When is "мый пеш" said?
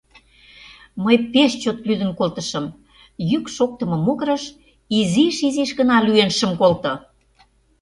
1.03-1.51